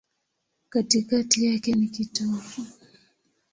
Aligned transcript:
Katikati 0.69 1.45
yake 1.45 1.73
ni 1.73 1.87
kitovu. 1.87 2.61